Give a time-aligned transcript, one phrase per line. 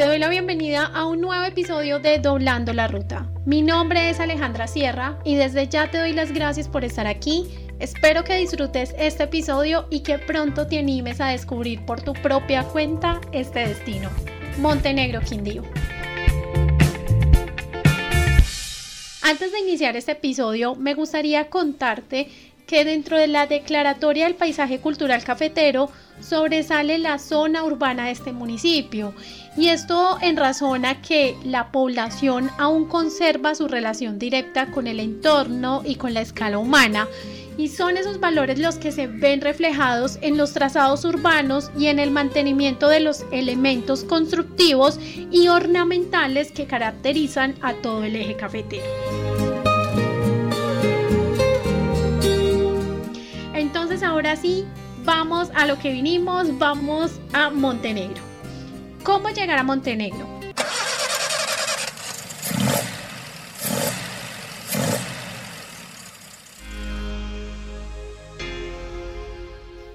[0.00, 3.30] te doy la bienvenida a un nuevo episodio de Doblando la Ruta.
[3.44, 7.50] Mi nombre es Alejandra Sierra y desde ya te doy las gracias por estar aquí.
[7.80, 12.64] Espero que disfrutes este episodio y que pronto te animes a descubrir por tu propia
[12.64, 14.08] cuenta este destino.
[14.56, 15.64] Montenegro Quindío.
[19.20, 22.30] Antes de iniciar este episodio, me gustaría contarte
[22.70, 28.32] que dentro de la Declaratoria del Paisaje Cultural Cafetero sobresale la zona urbana de este
[28.32, 29.12] municipio
[29.56, 35.00] y esto en razón a que la población aún conserva su relación directa con el
[35.00, 37.08] entorno y con la escala humana
[37.58, 41.98] y son esos valores los que se ven reflejados en los trazados urbanos y en
[41.98, 45.00] el mantenimiento de los elementos constructivos
[45.32, 49.49] y ornamentales que caracterizan a todo el eje cafetero.
[54.20, 54.66] Ahora sí,
[55.02, 58.22] vamos a lo que vinimos, vamos a Montenegro.
[59.02, 60.28] ¿Cómo llegar a Montenegro?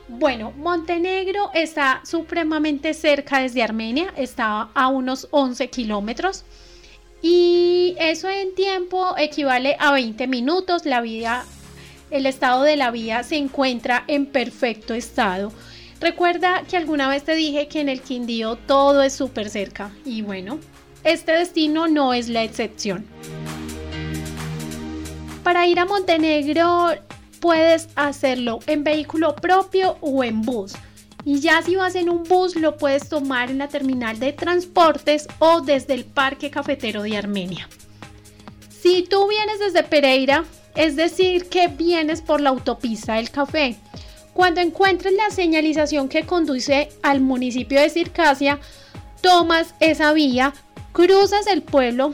[0.07, 6.45] Bueno, Montenegro está supremamente cerca desde Armenia, está a unos 11 kilómetros
[7.21, 10.85] y eso en tiempo equivale a 20 minutos.
[10.85, 11.45] La vía
[12.11, 15.51] el estado de la vía se encuentra en perfecto estado.
[15.99, 20.21] Recuerda que alguna vez te dije que en el Quindío todo es súper cerca y
[20.21, 20.59] bueno,
[21.03, 23.05] este destino no es la excepción.
[25.43, 26.89] Para ir a Montenegro
[27.39, 30.73] puedes hacerlo en vehículo propio o en bus.
[31.23, 35.27] Y ya si vas en un bus lo puedes tomar en la terminal de transportes
[35.39, 37.69] o desde el Parque Cafetero de Armenia.
[38.69, 40.43] Si tú vienes desde Pereira,
[40.75, 43.75] es decir, que vienes por la autopista del café.
[44.33, 48.59] Cuando encuentres la señalización que conduce al municipio de Circasia,
[49.21, 50.53] tomas esa vía,
[50.91, 52.13] cruzas el pueblo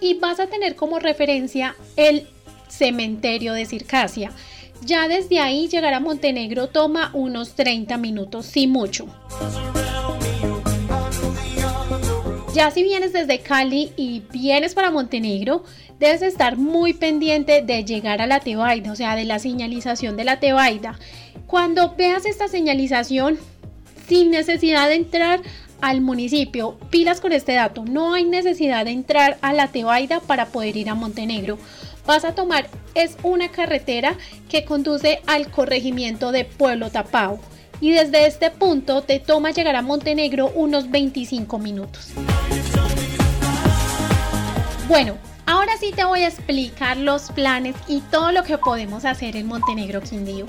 [0.00, 2.26] y vas a tener como referencia el
[2.68, 4.32] cementerio de Circasia.
[4.82, 9.08] Ya desde ahí llegar a Montenegro toma unos 30 minutos, sin mucho.
[12.58, 15.62] Ya si vienes desde Cali y vienes para Montenegro,
[16.00, 20.24] debes estar muy pendiente de llegar a la Tebaida, o sea, de la señalización de
[20.24, 20.98] la Tebaida.
[21.46, 23.38] Cuando veas esta señalización,
[24.08, 25.40] sin necesidad de entrar
[25.80, 30.46] al municipio, pilas con este dato, no hay necesidad de entrar a la Tebaida para
[30.46, 31.58] poder ir a Montenegro.
[32.06, 34.16] Vas a tomar, es una carretera
[34.48, 37.38] que conduce al corregimiento de Pueblo Tapao
[37.80, 42.08] y desde este punto te toma llegar a Montenegro unos 25 minutos.
[44.88, 49.36] Bueno, ahora sí te voy a explicar los planes y todo lo que podemos hacer
[49.36, 50.46] en Montenegro Quindío.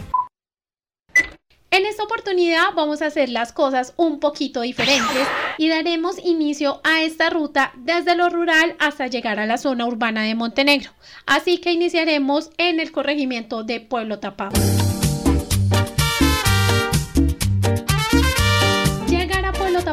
[1.71, 7.03] En esta oportunidad vamos a hacer las cosas un poquito diferentes y daremos inicio a
[7.03, 10.91] esta ruta desde lo rural hasta llegar a la zona urbana de Montenegro.
[11.27, 14.59] Así que iniciaremos en el corregimiento de Pueblo Tapado.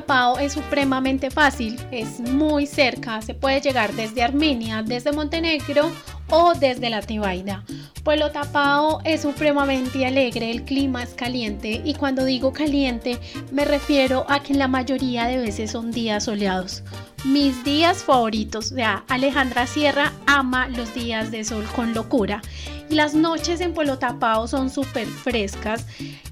[0.06, 5.90] Tapao es supremamente fácil, es muy cerca, se puede llegar desde Armenia, desde Montenegro
[6.30, 7.64] o desde la Tebaida.
[8.04, 13.18] Pueblo Tapao es supremamente alegre, el clima es caliente y cuando digo caliente
[13.50, 16.84] me refiero a que la mayoría de veces son días soleados.
[17.26, 22.40] Mis días favoritos, o sea, Alejandra Sierra ama los días de sol con locura
[22.88, 25.86] las noches en Pueblo Tapao son súper frescas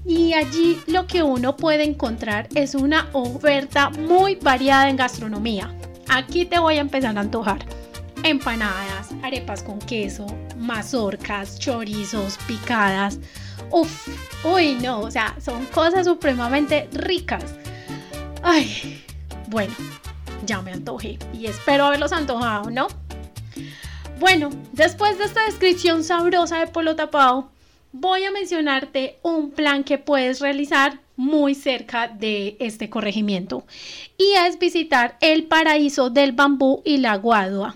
[0.05, 5.73] y allí lo que uno puede encontrar es una oferta muy variada en gastronomía.
[6.07, 7.65] Aquí te voy a empezar a antojar.
[8.23, 10.25] Empanadas, arepas con queso,
[10.57, 13.19] mazorcas, chorizos, picadas.
[13.69, 14.07] Uf,
[14.45, 17.55] uy, no, o sea, son cosas supremamente ricas.
[18.41, 19.03] Ay,
[19.47, 19.73] bueno,
[20.45, 22.87] ya me antojé y espero haberlos antojado, ¿no?
[24.19, 27.51] Bueno, después de esta descripción sabrosa de polo tapado,
[27.91, 33.65] voy a mencionarte un plan que puedes realizar muy cerca de este corregimiento
[34.17, 37.75] y es visitar el paraíso del bambú y la guadua.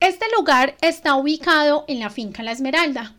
[0.00, 3.14] Este lugar está ubicado en la finca La Esmeralda.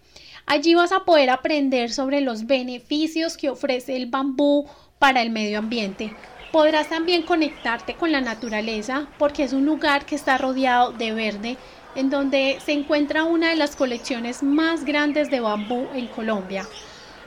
[0.46, 4.68] Allí vas a poder aprender sobre los beneficios que ofrece el bambú
[5.00, 6.16] para el medio ambiente.
[6.56, 11.58] Podrás también conectarte con la naturaleza porque es un lugar que está rodeado de verde
[11.96, 16.66] en donde se encuentra una de las colecciones más grandes de bambú en Colombia.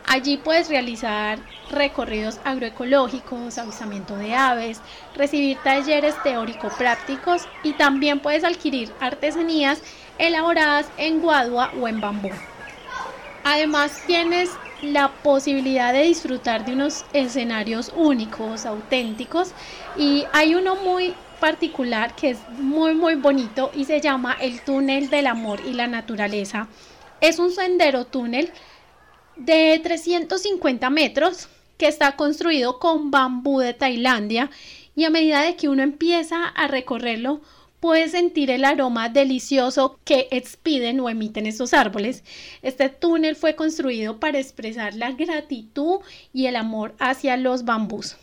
[0.06, 1.38] Allí puedes realizar
[1.70, 4.80] recorridos agroecológicos, avistamiento de aves,
[5.14, 9.82] recibir talleres teórico-prácticos y también puedes adquirir artesanías
[10.16, 12.30] elaboradas en guadua o en bambú.
[13.44, 14.48] Además tienes
[14.82, 19.52] la posibilidad de disfrutar de unos escenarios únicos, auténticos
[19.96, 25.10] y hay uno muy particular que es muy muy bonito y se llama el túnel
[25.10, 26.68] del amor y la naturaleza.
[27.20, 28.52] Es un sendero túnel
[29.36, 34.50] de 350 metros que está construido con bambú de Tailandia
[34.96, 37.40] y a medida de que uno empieza a recorrerlo
[37.80, 42.24] puede sentir el aroma delicioso que expiden o emiten estos árboles.
[42.62, 46.00] Este túnel fue construido para expresar la gratitud
[46.32, 48.16] y el amor hacia los bambús.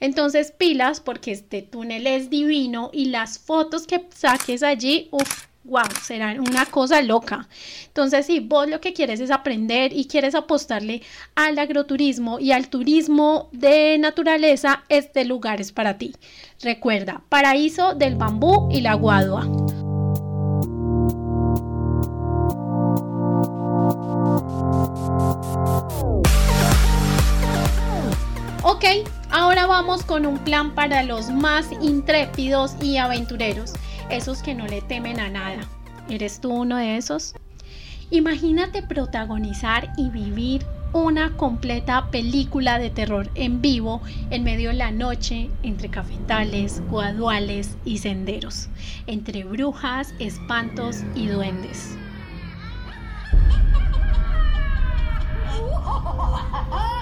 [0.00, 5.08] Entonces pilas porque este túnel es divino y las fotos que saques allí,
[5.64, 7.48] wow, será una cosa loca.
[7.86, 11.02] Entonces, si vos lo que quieres es aprender y quieres apostarle
[11.34, 16.14] al agroturismo y al turismo de naturaleza, este lugar es para ti.
[16.62, 19.46] Recuerda, paraíso del bambú y la guadua.
[28.64, 28.84] Ok,
[29.30, 33.72] ahora vamos con un plan para los más intrépidos y aventureros
[34.10, 35.68] esos que no le temen a nada.
[36.08, 37.34] ¿Eres tú uno de esos?
[38.10, 44.90] Imagínate protagonizar y vivir una completa película de terror en vivo en medio de la
[44.90, 48.68] noche entre cafetales, guaduales y senderos,
[49.06, 51.96] entre brujas, espantos y duendes.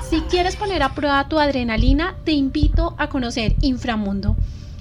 [0.08, 4.36] Si quieres poner a prueba tu adrenalina, te invito a conocer Inframundo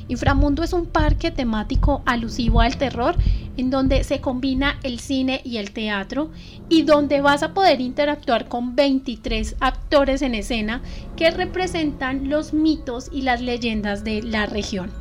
[0.10, 3.16] Inframundo es un parque temático alusivo al terror
[3.58, 6.32] en donde se combina el cine y el teatro
[6.68, 10.82] y donde vas a poder interactuar con 23 actores en escena
[11.16, 14.92] que representan los mitos y las leyendas de la región.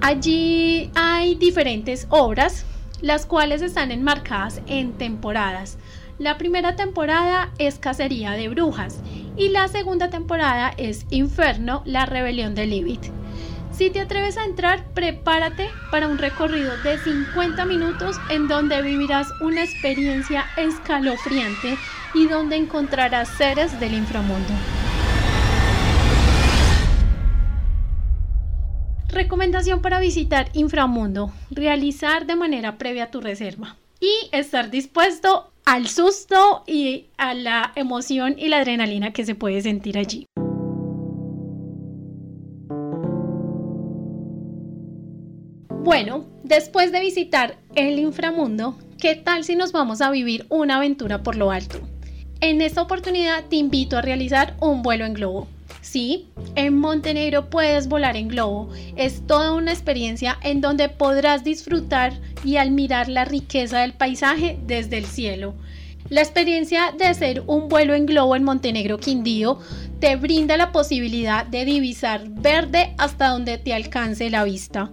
[0.00, 2.64] Allí hay diferentes obras,
[3.00, 5.78] las cuales están enmarcadas en temporadas.
[6.18, 8.98] La primera temporada es Cacería de Brujas
[9.36, 13.12] y la segunda temporada es Inferno, la rebelión de Lilith.
[13.70, 19.28] Si te atreves a entrar, prepárate para un recorrido de 50 minutos en donde vivirás
[19.40, 21.78] una experiencia escalofriante
[22.14, 24.52] y donde encontrarás seres del inframundo.
[29.08, 31.32] Recomendación para visitar Inframundo.
[31.52, 38.36] Realizar de manera previa tu reserva y estar dispuesto al susto y a la emoción
[38.38, 40.24] y la adrenalina que se puede sentir allí.
[45.84, 51.22] Bueno, después de visitar el inframundo, ¿qué tal si nos vamos a vivir una aventura
[51.22, 51.78] por lo alto?
[52.40, 55.48] En esta oportunidad te invito a realizar un vuelo en globo.
[55.80, 58.70] Sí, en Montenegro puedes volar en globo.
[58.96, 62.12] Es toda una experiencia en donde podrás disfrutar
[62.44, 65.54] y admirar la riqueza del paisaje desde el cielo.
[66.08, 69.58] La experiencia de hacer un vuelo en globo en Montenegro Quindío
[70.00, 74.90] te brinda la posibilidad de divisar verde hasta donde te alcance la vista.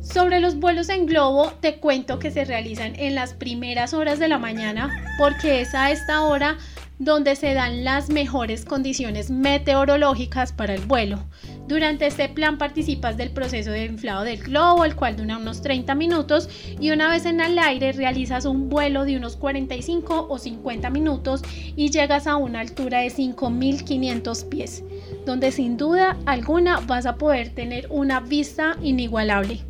[0.00, 4.28] Sobre los vuelos en globo, te cuento que se realizan en las primeras horas de
[4.28, 4.88] la mañana
[5.18, 6.56] porque es a esta hora
[6.98, 11.24] donde se dan las mejores condiciones meteorológicas para el vuelo.
[11.68, 15.94] Durante este plan participas del proceso de inflado del globo, el cual dura unos 30
[15.94, 16.48] minutos,
[16.80, 21.42] y una vez en el aire realizas un vuelo de unos 45 o 50 minutos
[21.76, 24.82] y llegas a una altura de 5500 pies,
[25.26, 29.60] donde sin duda alguna vas a poder tener una vista inigualable.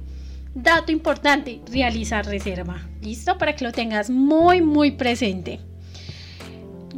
[0.55, 2.89] Dato importante, realizar reserva.
[3.03, 3.39] ¿Listo?
[3.39, 5.61] Para que lo tengas muy, muy presente.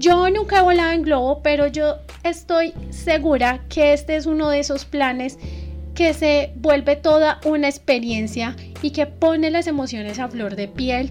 [0.00, 4.58] Yo nunca he volado en globo, pero yo estoy segura que este es uno de
[4.58, 5.38] esos planes
[5.94, 11.10] que se vuelve toda una experiencia y que pone las emociones a flor de piel.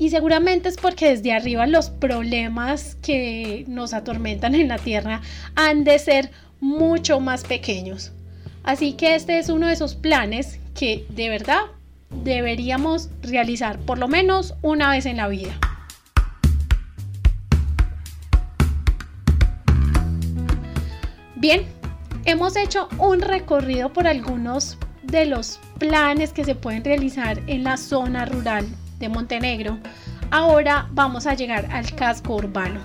[0.00, 5.20] Y seguramente es porque desde arriba los problemas que nos atormentan en la Tierra
[5.54, 8.10] han de ser mucho más pequeños.
[8.64, 11.60] Así que este es uno de esos planes que de verdad
[12.10, 15.56] deberíamos realizar por lo menos una vez en la vida.
[21.42, 21.66] Bien,
[22.24, 27.76] hemos hecho un recorrido por algunos de los planes que se pueden realizar en la
[27.76, 28.64] zona rural
[29.00, 29.76] de Montenegro.
[30.30, 32.80] Ahora vamos a llegar al casco urbano.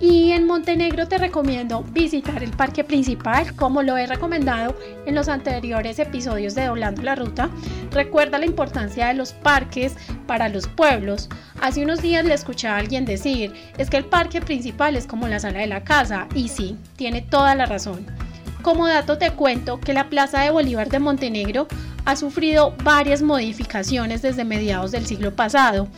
[0.00, 4.76] Y en Montenegro te recomiendo visitar el parque principal, como lo he recomendado
[5.06, 7.50] en los anteriores episodios de Doblando la Ruta.
[7.90, 9.96] Recuerda la importancia de los parques
[10.28, 11.28] para los pueblos.
[11.60, 15.26] Hace unos días le escuché a alguien decir, es que el parque principal es como
[15.26, 18.06] la sala de la casa, y sí, tiene toda la razón.
[18.62, 21.66] Como dato te cuento que la Plaza de Bolívar de Montenegro
[22.04, 25.88] ha sufrido varias modificaciones desde mediados del siglo pasado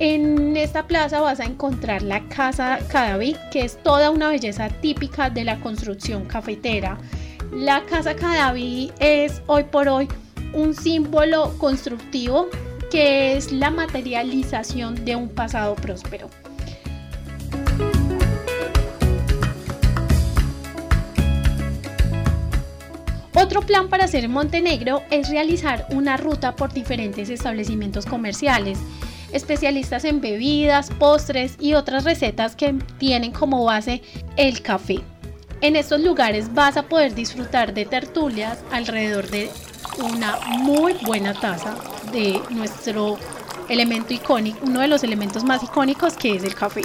[0.00, 5.28] en esta plaza vas a encontrar la Casa Cadaví, que es toda una belleza típica
[5.28, 6.96] de la construcción cafetera.
[7.52, 10.08] La Casa Cadaví es hoy por hoy
[10.54, 12.48] un símbolo constructivo
[12.90, 16.30] que es la materialización de un pasado próspero.
[23.34, 28.78] Otro plan para hacer en Montenegro es realizar una ruta por diferentes establecimientos comerciales,
[29.32, 34.02] especialistas en bebidas, postres y otras recetas que tienen como base
[34.36, 35.00] el café.
[35.60, 39.50] En estos lugares vas a poder disfrutar de tertulias alrededor de
[39.98, 41.76] una muy buena taza
[42.12, 43.18] de nuestro
[43.68, 46.82] elemento icónico, uno de los elementos más icónicos que es el café.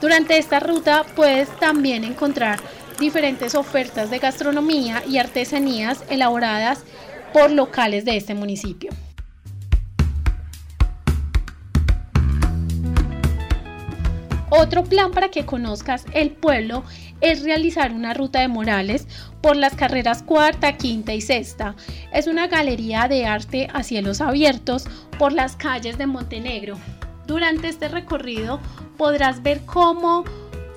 [0.00, 2.60] Durante esta ruta puedes también encontrar
[3.00, 6.84] diferentes ofertas de gastronomía y artesanías elaboradas
[7.32, 8.90] por locales de este municipio.
[14.54, 16.84] Otro plan para que conozcas el pueblo
[17.22, 19.08] es realizar una ruta de Morales
[19.40, 21.74] por las carreras cuarta, quinta y sexta.
[22.12, 24.84] Es una galería de arte a cielos abiertos
[25.18, 26.76] por las calles de Montenegro.
[27.26, 28.60] Durante este recorrido
[28.98, 30.24] podrás ver cómo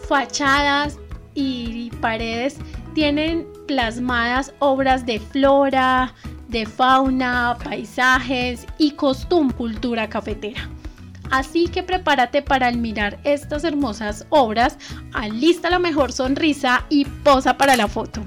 [0.08, 0.98] fachadas
[1.34, 2.56] y paredes
[2.94, 6.14] tienen plasmadas obras de flora,
[6.48, 10.70] de fauna, paisajes y costum cultura cafetera.
[11.32, 14.78] Así que prepárate para admirar estas hermosas obras,
[15.14, 18.22] alista la mejor sonrisa y posa para la foto.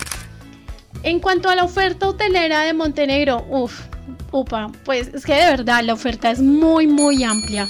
[1.03, 3.83] En cuanto a la oferta hotelera de Montenegro, uff,
[4.33, 7.69] upa, pues es que de verdad la oferta es muy muy amplia.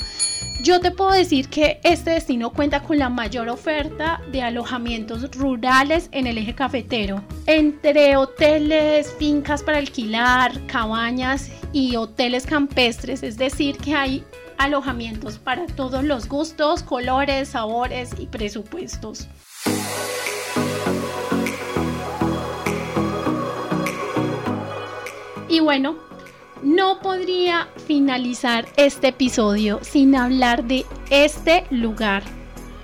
[0.60, 6.08] Yo te puedo decir que este destino cuenta con la mayor oferta de alojamientos rurales
[6.10, 13.76] en el eje cafetero, entre hoteles, fincas para alquilar, cabañas y hoteles campestres, es decir,
[13.76, 14.24] que hay
[14.58, 19.28] alojamientos para todos los gustos, colores, sabores y presupuestos.
[25.48, 25.96] Y bueno,
[26.62, 32.22] no podría finalizar este episodio sin hablar de este lugar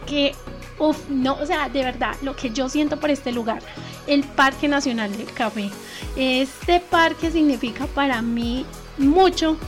[0.06, 0.34] que,
[0.78, 3.60] uff, no, o sea, de verdad, lo que yo siento por este lugar,
[4.06, 5.70] el Parque Nacional del Café.
[6.16, 8.64] Este parque significa para mí
[8.96, 9.58] mucho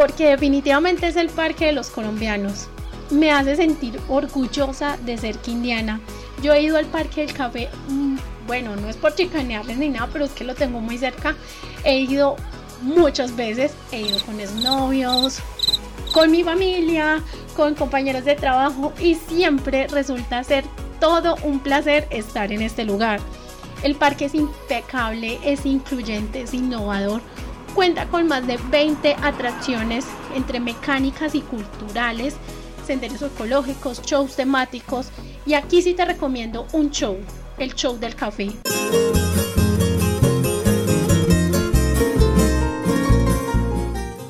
[0.00, 2.68] porque definitivamente es el parque de los colombianos.
[3.10, 6.00] Me hace sentir orgullosa de ser quindiana.
[6.42, 8.16] Yo he ido al Parque del Café, mm,
[8.46, 11.36] bueno, no es por chicanearles ni nada, pero es que lo tengo muy cerca.
[11.84, 12.36] He ido
[12.80, 15.40] muchas veces, he ido con novios,
[16.14, 17.22] con mi familia,
[17.54, 20.64] con compañeros de trabajo y siempre resulta ser
[20.98, 23.20] todo un placer estar en este lugar.
[23.82, 27.20] El parque es impecable, es incluyente, es innovador
[27.74, 32.36] Cuenta con más de 20 atracciones entre mecánicas y culturales,
[32.86, 35.08] senderos ecológicos, shows temáticos
[35.46, 37.16] y aquí sí te recomiendo un show,
[37.58, 38.50] el show del café.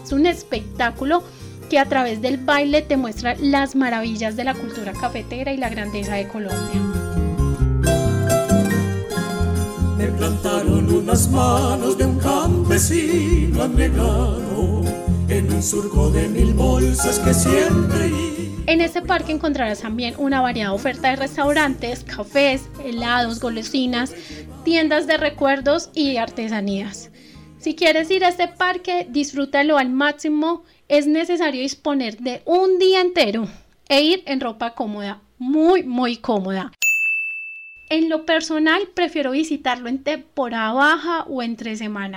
[0.05, 1.23] Es un espectáculo
[1.71, 5.69] que a través del baile te muestra las maravillas de la cultura cafetera y la
[5.69, 6.81] grandeza de Colombia.
[9.97, 12.19] Me plantaron unas manos de un
[15.29, 18.11] en un surco de mil bolsas que siempre
[18.67, 24.15] en este parque encontrarás también una variada oferta de restaurantes, cafés, helados, golosinas,
[24.65, 27.11] tiendas de recuerdos y artesanías.
[27.59, 30.63] Si quieres ir a este parque, disfrútalo al máximo.
[30.89, 33.49] Es necesario disponer de un día entero
[33.89, 36.71] e ir en ropa cómoda, muy, muy cómoda.
[37.89, 42.17] En lo personal, prefiero visitarlo en temporada baja o entre semana.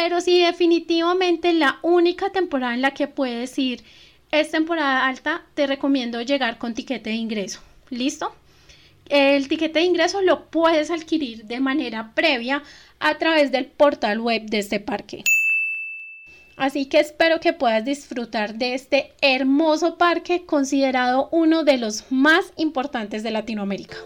[0.00, 3.82] Pero si definitivamente la única temporada en la que puedes ir
[4.30, 7.60] es temporada alta, te recomiendo llegar con tiquete de ingreso.
[7.90, 8.32] ¿Listo?
[9.08, 12.62] El tiquete de ingreso lo puedes adquirir de manera previa
[13.00, 15.24] a través del portal web de este parque.
[16.56, 22.52] Así que espero que puedas disfrutar de este hermoso parque considerado uno de los más
[22.56, 23.96] importantes de Latinoamérica.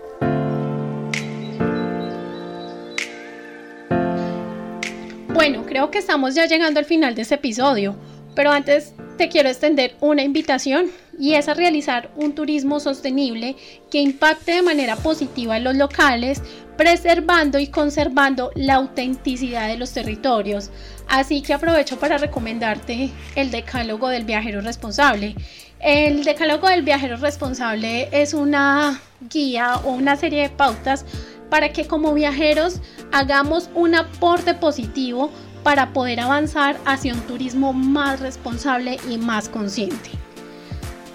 [5.42, 7.96] Bueno, creo que estamos ya llegando al final de este episodio,
[8.36, 10.86] pero antes te quiero extender una invitación
[11.18, 13.56] y es a realizar un turismo sostenible
[13.90, 16.40] que impacte de manera positiva en los locales,
[16.76, 20.70] preservando y conservando la autenticidad de los territorios.
[21.08, 25.34] Así que aprovecho para recomendarte el Decálogo del Viajero Responsable.
[25.80, 31.04] El Decálogo del Viajero Responsable es una guía o una serie de pautas
[31.52, 32.80] para que como viajeros
[33.12, 35.30] hagamos un aporte positivo
[35.62, 40.12] para poder avanzar hacia un turismo más responsable y más consciente.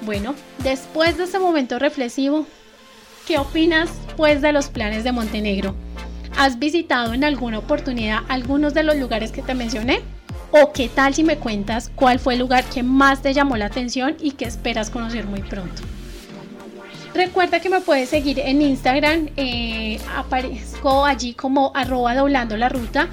[0.06, 2.46] Bueno, después de este momento reflexivo,
[3.26, 5.74] ¿qué opinas pues de los planes de Montenegro?
[6.38, 10.02] ¿Has visitado en alguna oportunidad algunos de los lugares que te mencioné?
[10.52, 13.66] ¿O qué tal si me cuentas cuál fue el lugar que más te llamó la
[13.66, 15.82] atención y que esperas conocer muy pronto?
[17.18, 23.10] Recuerda que me puedes seguir en Instagram, eh, aparezco allí como arroba doblando la ruta,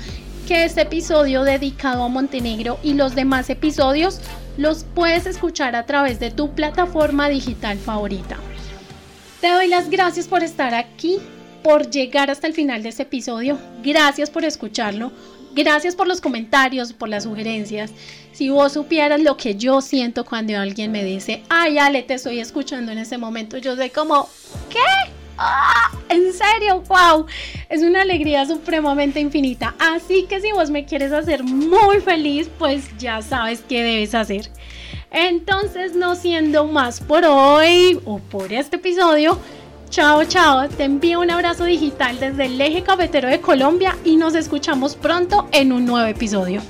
[0.47, 4.21] que este episodio dedicado a Montenegro y los demás episodios
[4.59, 8.37] los puedes escuchar a través de tu plataforma digital favorita.
[9.41, 11.17] Te doy las gracias por estar aquí,
[11.63, 15.13] por llegar hasta el final de este episodio, gracias por escucharlo.
[15.55, 17.93] Gracias por los comentarios, por las sugerencias.
[18.33, 22.41] Si vos supieras lo que yo siento cuando alguien me dice, ay Ale, te estoy
[22.41, 24.29] escuchando en este momento, yo soy como,
[24.69, 25.13] ¿qué?
[25.39, 25.93] ¡Ah!
[26.09, 26.83] ¿En serio?
[26.89, 27.27] ¡Wow!
[27.69, 29.75] Es una alegría supremamente infinita.
[29.79, 34.51] Así que si vos me quieres hacer muy feliz, pues ya sabes qué debes hacer.
[35.11, 39.39] Entonces, no siendo más por hoy o por este episodio,
[39.95, 40.69] Chao, chao.
[40.69, 45.47] Te envío un abrazo digital desde el eje cafetero de Colombia y nos escuchamos pronto
[45.53, 46.61] en un nuevo episodio.